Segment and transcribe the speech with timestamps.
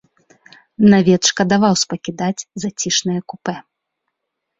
[0.93, 3.55] Навет шкадаваў спакідаць зацішнае купэ.